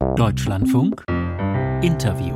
[0.00, 1.04] Deutschlandfunk
[1.82, 2.34] Interview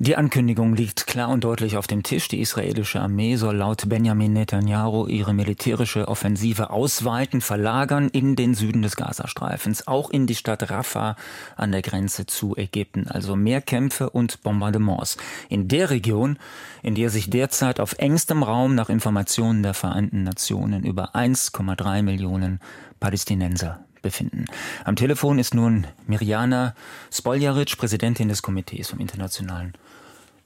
[0.00, 2.28] die Ankündigung liegt klar und deutlich auf dem Tisch.
[2.28, 8.82] Die israelische Armee soll laut Benjamin Netanyahu ihre militärische Offensive ausweiten, verlagern in den Süden
[8.82, 11.16] des Gazastreifens, auch in die Stadt Rafah
[11.56, 13.08] an der Grenze zu Ägypten.
[13.08, 15.16] Also mehr Kämpfe und Bombardements.
[15.48, 16.38] In der Region,
[16.84, 22.60] in der sich derzeit auf engstem Raum nach Informationen der Vereinten Nationen über 1,3 Millionen
[23.00, 24.46] Palästinenser befinden.
[24.84, 26.74] Am Telefon ist nun Mirjana
[27.12, 29.74] Spoljaric, Präsidentin des Komitees vom Internationalen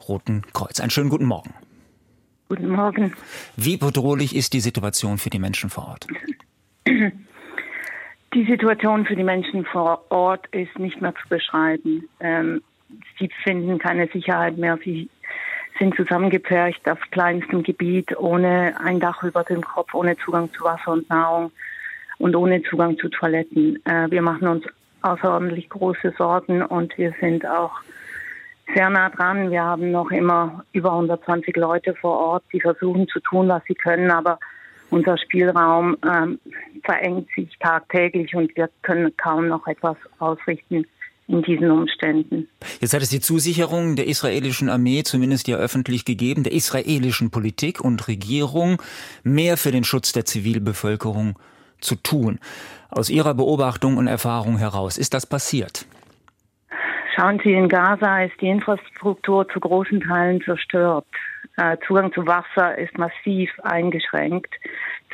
[0.08, 0.80] Roten Kreuz.
[0.80, 1.54] Einen schönen guten Morgen.
[2.48, 3.14] Guten Morgen.
[3.56, 6.06] Wie bedrohlich ist die Situation für die Menschen vor Ort?
[8.34, 12.08] Die Situation für die Menschen vor Ort ist nicht mehr zu beschreiben.
[12.20, 12.62] Ähm,
[13.18, 14.78] sie finden keine Sicherheit mehr.
[14.82, 15.08] Sie
[15.78, 20.92] sind zusammengepfercht auf kleinstem Gebiet, ohne ein Dach über dem Kopf, ohne Zugang zu Wasser
[20.92, 21.52] und Nahrung
[22.22, 23.84] und ohne Zugang zu Toiletten.
[23.84, 24.64] Äh, wir machen uns
[25.02, 27.72] außerordentlich große Sorgen und wir sind auch
[28.72, 29.50] sehr nah dran.
[29.50, 33.74] Wir haben noch immer über 120 Leute vor Ort, die versuchen zu tun, was sie
[33.74, 34.38] können, aber
[34.90, 36.38] unser Spielraum ähm,
[36.84, 40.86] verengt sich tagtäglich und wir können kaum noch etwas ausrichten
[41.26, 42.46] in diesen Umständen.
[42.80, 47.80] Jetzt hat es die Zusicherung der israelischen Armee, zumindest ja öffentlich gegeben, der israelischen Politik
[47.80, 48.80] und Regierung,
[49.24, 51.36] mehr für den Schutz der Zivilbevölkerung
[51.82, 52.38] zu tun.
[52.90, 55.86] Aus Ihrer Beobachtung und Erfahrung heraus, ist das passiert?
[57.14, 61.06] Schauen Sie, in Gaza ist die Infrastruktur zu großen Teilen zerstört.
[61.56, 64.54] Äh, Zugang zu Wasser ist massiv eingeschränkt.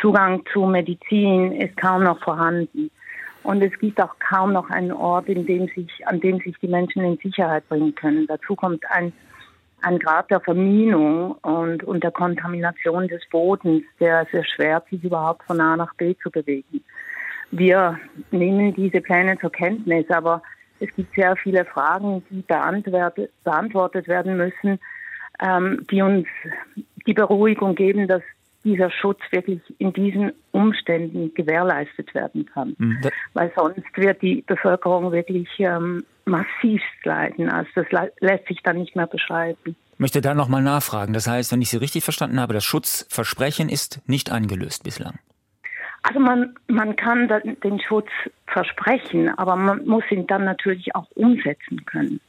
[0.01, 2.91] Zugang zu Medizin ist kaum noch vorhanden.
[3.43, 6.69] Und es gibt auch kaum noch einen Ort, in dem sich, an dem sich die
[6.69, 8.27] Menschen in Sicherheit bringen können.
[8.27, 9.13] Dazu kommt ein,
[9.83, 15.45] ein Grad der Verminung und, und der Kontamination des Bodens, der sehr schwer sich überhaupt
[15.45, 16.83] von A nach B zu bewegen.
[17.51, 17.99] Wir
[18.31, 20.43] nehmen diese Pläne zur Kenntnis, aber
[20.81, 24.79] es gibt sehr viele Fragen, die beantwortet werden müssen,
[25.41, 26.27] ähm, die uns
[27.07, 28.23] die Beruhigung geben, dass
[28.65, 32.75] dieser Schutz wirklich in diesen Umständen gewährleistet werden kann.
[32.79, 32.99] Mhm.
[33.35, 37.49] Weil sonst wird die Bevölkerung wirklich ähm, massivst leiden.
[37.49, 37.87] Also das
[38.21, 39.77] lässt sich dann nicht mehr beschreiben.
[39.93, 41.13] Ich möchte da nochmal nachfragen.
[41.13, 45.19] Das heißt, wenn ich Sie richtig verstanden habe, das Schutzversprechen ist nicht eingelöst bislang.
[46.03, 47.29] Also man, man kann
[47.65, 48.09] den Schutz
[48.47, 52.21] versprechen, aber man muss ihn dann natürlich auch umsetzen können.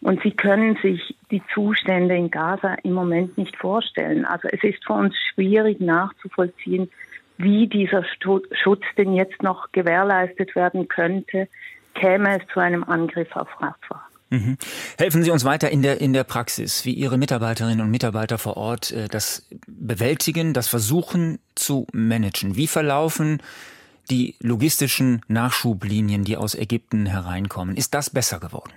[0.00, 4.24] Und Sie können sich die Zustände in Gaza im Moment nicht vorstellen.
[4.24, 6.90] Also es ist für uns schwierig nachzuvollziehen,
[7.38, 8.04] wie dieser
[8.52, 11.48] Schutz denn jetzt noch gewährleistet werden könnte,
[11.94, 14.02] käme es zu einem Angriff auf Rafah.
[14.30, 14.56] Mhm.
[14.98, 18.56] Helfen Sie uns weiter in der, in der Praxis, wie Ihre Mitarbeiterinnen und Mitarbeiter vor
[18.56, 22.56] Ort äh, das bewältigen, das versuchen zu managen.
[22.56, 23.40] Wie verlaufen
[24.10, 27.76] die logistischen Nachschublinien, die aus Ägypten hereinkommen?
[27.76, 28.72] Ist das besser geworden?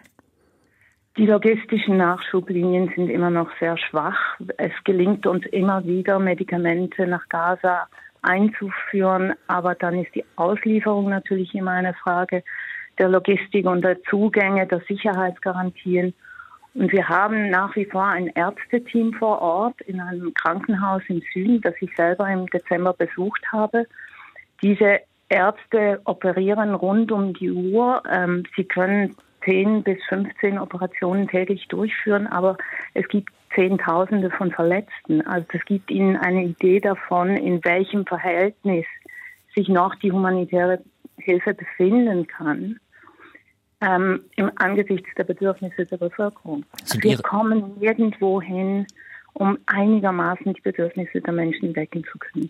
[1.18, 4.40] Die logistischen Nachschublinien sind immer noch sehr schwach.
[4.58, 7.88] Es gelingt uns immer wieder, Medikamente nach Gaza
[8.22, 12.44] einzuführen, aber dann ist die Auslieferung natürlich immer eine Frage
[12.98, 16.14] der Logistik und der Zugänge, der Sicherheitsgarantien.
[16.74, 21.62] Und wir haben nach wie vor ein Ärzteteam vor Ort in einem Krankenhaus im Süden,
[21.62, 23.88] das ich selber im Dezember besucht habe.
[24.62, 25.00] Diese
[25.30, 28.04] Ärzte operieren rund um die Uhr.
[28.10, 29.16] Ähm, sie können
[29.46, 32.58] 10 bis 15 Operationen täglich durchführen, aber
[32.94, 35.26] es gibt Zehntausende von Verletzten.
[35.26, 38.86] Also das gibt ihnen eine Idee davon, in welchem Verhältnis
[39.56, 40.82] sich noch die humanitäre
[41.18, 42.80] Hilfe befinden kann
[43.82, 46.66] ähm, im angesichts der Bedürfnisse der Bevölkerung.
[46.84, 48.86] Sind Wir kommen nirgendwo hin,
[49.34, 52.50] um einigermaßen die Bedürfnisse der Menschen decken zu können.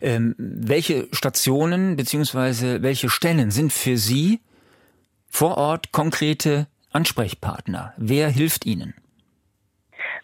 [0.00, 2.82] Ähm, welche Stationen bzw.
[2.82, 4.40] welche Stellen sind für Sie
[5.36, 7.92] vor Ort konkrete Ansprechpartner?
[7.98, 8.94] Wer hilft Ihnen?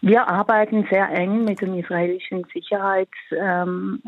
[0.01, 4.01] Wir arbeiten sehr eng mit dem israelischen Sicherheitsarm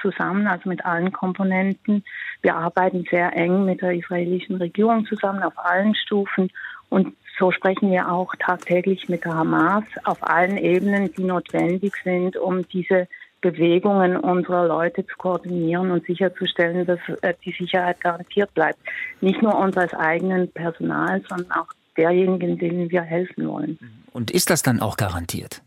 [0.00, 2.04] zusammen, also mit allen Komponenten.
[2.40, 6.52] Wir arbeiten sehr eng mit der israelischen Regierung zusammen auf allen Stufen
[6.88, 12.36] und so sprechen wir auch tagtäglich mit der Hamas auf allen Ebenen, die notwendig sind,
[12.36, 13.08] um diese
[13.42, 18.78] Bewegungen unserer Leute zu koordinieren und sicherzustellen, dass äh, die Sicherheit garantiert bleibt.
[19.20, 21.68] Nicht nur unseres eigenen Personals, sondern auch
[21.98, 23.78] derjenigen, denen wir helfen wollen.
[24.12, 25.60] Und ist das dann auch garantiert?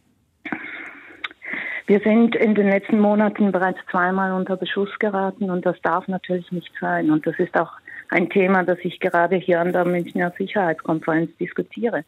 [1.87, 6.51] Wir sind in den letzten Monaten bereits zweimal unter Beschuss geraten und das darf natürlich
[6.51, 7.11] nicht sein.
[7.11, 7.71] Und das ist auch
[8.09, 12.03] ein Thema, das ich gerade hier an der Münchner Sicherheitskonferenz diskutiere.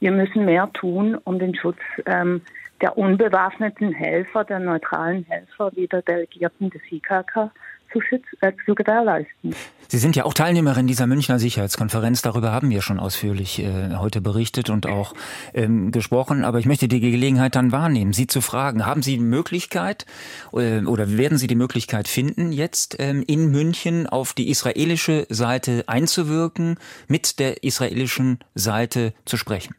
[0.00, 2.40] Wir müssen mehr tun, um den Schutz ähm,
[2.80, 7.50] der unbewaffneten Helfer, der neutralen Helfer, wie der Delegierten des IKK
[7.92, 8.00] zu,
[8.40, 9.54] äh, zu gewährleisten.
[9.90, 12.20] Sie sind ja auch Teilnehmerin dieser Münchner Sicherheitskonferenz.
[12.20, 15.14] Darüber haben wir schon ausführlich äh, heute berichtet und auch
[15.54, 16.44] ähm, gesprochen.
[16.44, 20.04] Aber ich möchte die Gelegenheit dann wahrnehmen, Sie zu fragen, haben Sie die Möglichkeit
[20.52, 25.84] äh, oder werden Sie die Möglichkeit finden, jetzt ähm, in München auf die israelische Seite
[25.86, 29.74] einzuwirken, mit der israelischen Seite zu sprechen?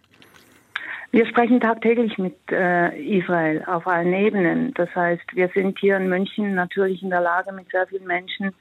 [1.11, 4.73] Wir sprechen tagtäglich mit äh, Israel auf allen Ebenen.
[4.75, 8.53] Das heißt, wir sind hier in München natürlich in der Lage, mit sehr vielen Menschen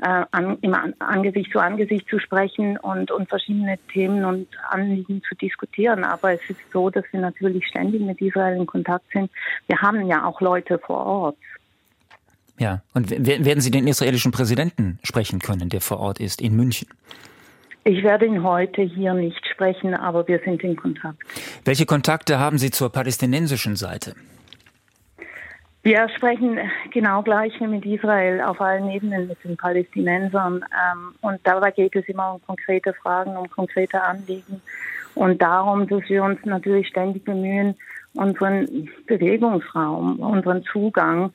[0.00, 5.22] äh, an, im an, Angesicht zu Angesicht zu sprechen und, und verschiedene Themen und Anliegen
[5.28, 6.04] zu diskutieren.
[6.04, 9.28] Aber es ist so, dass wir natürlich ständig mit Israel in Kontakt sind.
[9.66, 11.36] Wir haben ja auch Leute vor Ort.
[12.60, 16.88] Ja, und werden Sie den israelischen Präsidenten sprechen können, der vor Ort ist, in München?
[17.84, 21.18] Ich werde ihn heute hier nicht sprechen, aber wir sind in Kontakt.
[21.68, 24.14] Welche Kontakte haben Sie zur palästinensischen Seite?
[25.82, 26.58] Wir sprechen
[26.94, 30.64] genau gleich wie mit Israel auf allen Ebenen mit den Palästinensern.
[30.64, 34.62] Ähm, und dabei geht es immer um konkrete Fragen, um konkrete Anliegen
[35.14, 37.74] und darum, dass wir uns natürlich ständig bemühen,
[38.14, 41.34] unseren Bewegungsraum, unseren Zugang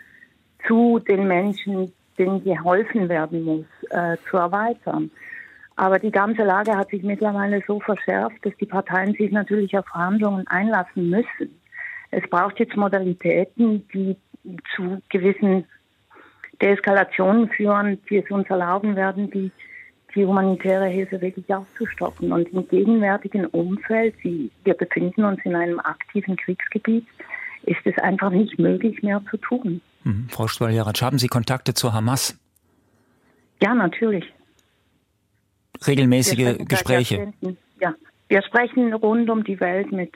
[0.68, 5.12] zu den Menschen, denen geholfen werden muss, äh, zu erweitern.
[5.76, 9.86] Aber die ganze Lage hat sich mittlerweile so verschärft, dass die Parteien sich natürlich auf
[9.88, 11.60] Verhandlungen einlassen müssen.
[12.12, 14.16] Es braucht jetzt Modalitäten, die
[14.76, 15.66] zu gewissen
[16.62, 19.52] Deeskalationen führen, die es uns erlauben werden, die,
[20.14, 22.32] die humanitäre Hilfe wirklich aufzustocken.
[22.32, 27.08] Und im gegenwärtigen Umfeld, wie wir befinden uns in einem aktiven Kriegsgebiet,
[27.64, 29.82] ist es einfach nicht möglich mehr zu tun.
[30.04, 30.28] Mhm.
[30.30, 32.38] Frau Stoljaratsch, haben Sie Kontakte zur Hamas?
[33.62, 34.26] Ja, natürlich
[35.88, 37.34] regelmäßige Gespräche.
[37.80, 37.94] Ja,
[38.28, 40.12] wir sprechen rund um die Welt mit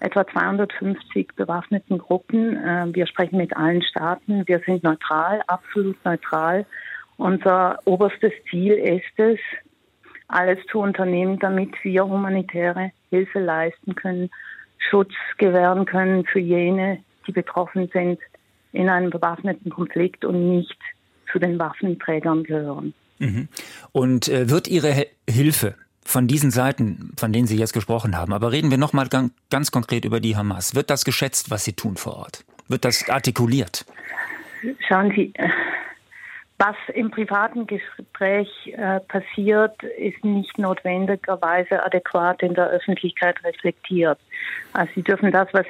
[0.00, 2.56] etwa 250 bewaffneten Gruppen.
[2.56, 4.46] Äh, wir sprechen mit allen Staaten.
[4.46, 6.66] Wir sind neutral, absolut neutral.
[7.16, 9.38] Unser oberstes Ziel ist es,
[10.28, 14.30] alles zu unternehmen, damit wir humanitäre Hilfe leisten können,
[14.78, 18.18] Schutz gewähren können für jene, die betroffen sind
[18.72, 20.78] in einem bewaffneten Konflikt und nicht
[21.30, 22.94] zu den Waffenträgern gehören.
[23.18, 23.48] Mhm.
[23.92, 25.74] Und äh, wird Ihre Hilfe
[26.04, 30.04] von diesen Seiten, von denen Sie jetzt gesprochen haben, aber reden wir nochmal ganz, konkret
[30.04, 30.74] über die Hamas.
[30.74, 32.44] Wird das geschätzt, was Sie tun vor Ort?
[32.68, 33.86] Wird das artikuliert?
[34.88, 35.32] Schauen Sie,
[36.58, 44.18] was im privaten Gespräch äh, passiert, ist nicht notwendigerweise adäquat in der Öffentlichkeit reflektiert.
[44.72, 45.66] Also Sie dürfen das, was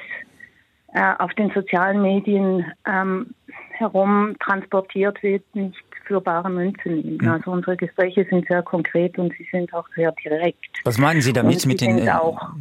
[0.93, 3.33] äh, auf den sozialen Medien ähm,
[3.71, 7.17] herum transportiert wird, nicht für bare Münze nehmen.
[7.21, 7.27] Mhm.
[7.27, 10.65] Also unsere Gespräche sind sehr konkret und sie sind auch sehr direkt.
[10.83, 12.11] Was meinen Sie damit mit den, äh,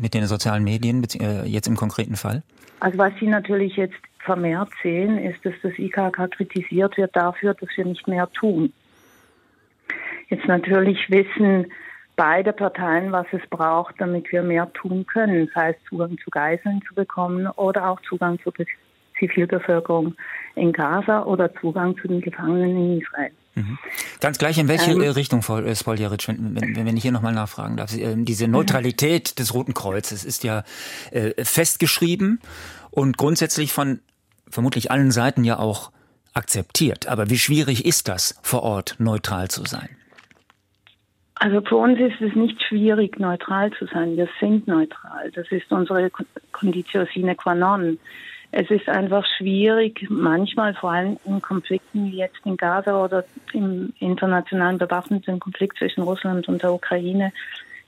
[0.01, 2.43] mit den sozialen Medien, äh, jetzt im konkreten Fall?
[2.81, 7.69] Also was Sie natürlich jetzt vermehrt sehen, ist, dass das IKK kritisiert wird dafür, dass
[7.77, 8.73] wir nicht mehr tun.
[10.29, 11.67] Jetzt natürlich wissen
[12.17, 16.81] beide Parteien, was es braucht, damit wir mehr tun können, sei es Zugang zu Geiseln
[16.87, 18.53] zu bekommen oder auch Zugang zur
[19.29, 20.15] Zivilbevölkerung
[20.55, 23.31] in Gaza oder Zugang zu den Gefangenen in Israel.
[23.55, 23.79] Mhm.
[24.21, 27.35] Ganz gleich in welche ähm, Richtung, Frau äh, Spoljaric, wenn, wenn, wenn ich hier nochmal
[27.35, 27.97] nachfragen darf.
[27.97, 28.49] Ähm, diese.
[28.49, 30.65] Neutralität des Roten Kreuzes ist ja
[31.11, 32.41] äh, festgeschrieben
[32.91, 34.01] und grundsätzlich von
[34.49, 35.93] vermutlich allen Seiten ja auch
[36.35, 37.09] akzeptiert.
[37.09, 39.89] Aber wie schwierig ist das, vor Ort neutral zu sein?
[41.35, 44.17] Also für uns ist es nicht schwierig, neutral zu sein.
[44.17, 45.31] Wir sind neutral.
[45.33, 46.11] Das ist unsere
[46.53, 47.99] Conditio sine qua non.
[48.55, 53.95] Es ist einfach schwierig, manchmal vor allem in Konflikten wie jetzt in Gaza oder im
[53.99, 57.33] internationalen bewaffneten Konflikt zwischen Russland und der Ukraine,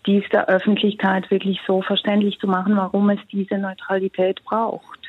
[0.06, 5.03] dies der Öffentlichkeit wirklich so verständlich zu machen, warum es diese Neutralität braucht.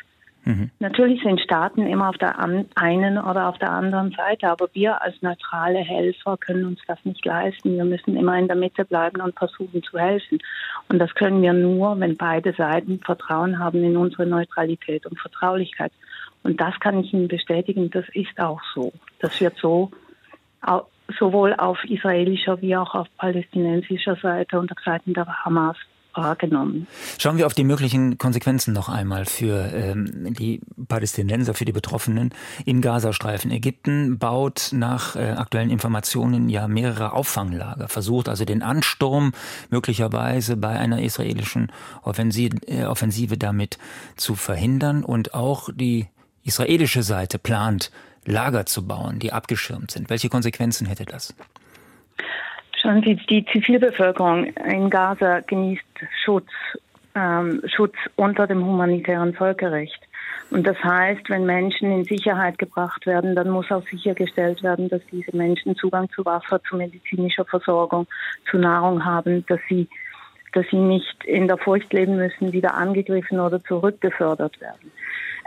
[0.46, 0.70] Mhm.
[0.80, 2.40] Natürlich sind Staaten immer auf der
[2.76, 7.26] einen oder auf der anderen Seite, aber wir als neutrale Helfer können uns das nicht
[7.26, 7.76] leisten.
[7.76, 10.38] Wir müssen immer in der Mitte bleiben und versuchen zu helfen.
[10.88, 15.92] Und das können wir nur, wenn beide Seiten Vertrauen haben in unsere Neutralität und Vertraulichkeit.
[16.44, 18.94] Und das kann ich Ihnen bestätigen, das ist auch so.
[19.20, 19.92] Das wird so
[21.20, 25.78] sowohl auf israelischer wie auch auf palästinensischer Seite unter Seiten der Hamas
[26.16, 26.88] wahrgenommen.
[27.18, 32.34] Schauen wir auf die möglichen Konsequenzen noch einmal für ähm, die Palästinenser, für die Betroffenen
[32.66, 33.52] im Gazastreifen.
[33.52, 39.34] Ägypten baut nach äh, aktuellen Informationen ja mehrere Auffanglager, versucht also den Ansturm
[39.70, 41.72] möglicherweise bei einer israelischen
[42.04, 43.78] Offensive, äh, Offensive damit
[44.16, 46.08] zu verhindern und auch die
[46.44, 47.92] israelische Seite plant,
[48.26, 50.10] Lager zu bauen, die abgeschirmt sind.
[50.10, 51.36] Welche Konsequenzen hätte das?
[52.86, 55.84] Schauen Sie, die Zivilbevölkerung in Gaza genießt
[56.24, 56.52] Schutz,
[57.16, 60.00] ähm, Schutz unter dem humanitären Völkerrecht.
[60.52, 65.02] Und das heißt, wenn Menschen in Sicherheit gebracht werden, dann muss auch sichergestellt werden, dass
[65.12, 68.06] diese Menschen Zugang zu Wasser, zu medizinischer Versorgung,
[68.52, 69.90] zu Nahrung haben, dass sie,
[70.54, 74.92] dass sie nicht in der Furcht leben müssen, wieder angegriffen oder zurückgefördert werden.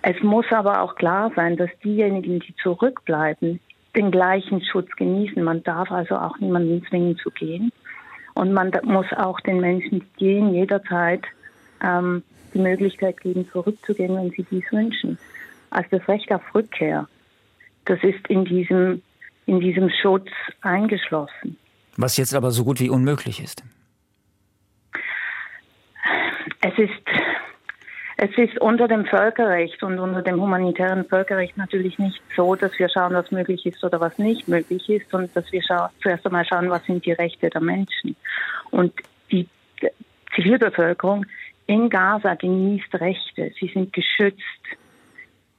[0.02, 3.60] Es muss aber auch klar sein, dass diejenigen, die zurückbleiben,
[3.98, 5.42] den gleichen Schutz genießen.
[5.42, 7.72] Man darf also auch niemanden zwingen zu gehen.
[8.34, 11.24] Und man muss auch den Menschen, die gehen, jederzeit
[11.82, 12.22] ähm,
[12.54, 15.18] die Möglichkeit geben, zurückzugehen, wenn sie dies wünschen.
[15.70, 17.08] Also das Recht auf Rückkehr,
[17.84, 19.02] das ist in diesem,
[19.46, 20.28] in diesem Schutz
[20.62, 21.56] eingeschlossen.
[21.96, 23.64] Was jetzt aber so gut wie unmöglich ist.
[26.60, 26.92] Es ist,
[28.20, 32.88] es ist unter dem Völkerrecht und unter dem humanitären Völkerrecht natürlich nicht so, dass wir
[32.88, 35.62] schauen, was möglich ist oder was nicht möglich ist, sondern dass wir
[36.02, 38.16] zuerst einmal schauen, was sind die Rechte der Menschen.
[38.72, 38.92] Und
[39.30, 39.46] die
[40.34, 41.26] Zivilbevölkerung
[41.68, 43.52] in Gaza genießt Rechte.
[43.60, 44.42] Sie sind geschützt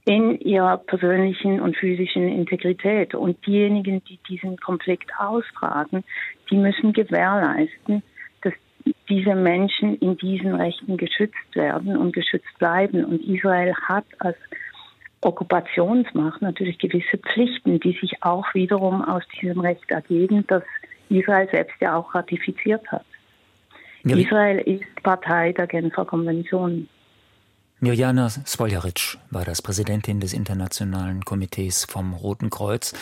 [0.03, 3.15] in ihrer persönlichen und physischen Integrität.
[3.15, 6.03] Und diejenigen, die diesen Konflikt austragen,
[6.51, 8.03] die müssen gewährleisten,
[9.09, 13.03] diese Menschen in diesen Rechten geschützt werden und geschützt bleiben.
[13.05, 14.38] Und Israel hat als
[15.21, 20.63] Okkupationsmacht natürlich gewisse Pflichten, die sich auch wiederum aus diesem Recht ergeben, das
[21.09, 23.05] Israel selbst ja auch ratifiziert hat.
[24.03, 26.88] Mir Israel ist Partei der Genfer Konvention.
[27.81, 32.93] Mirjana Svoljaric war das Präsidentin des Internationalen Komitees vom Roten Kreuz.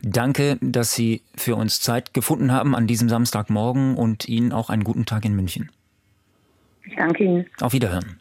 [0.00, 4.84] Danke, dass Sie für uns Zeit gefunden haben an diesem Samstagmorgen und Ihnen auch einen
[4.84, 5.70] guten Tag in München.
[6.84, 7.46] Ich danke Ihnen.
[7.60, 8.20] Auf Wiederhören.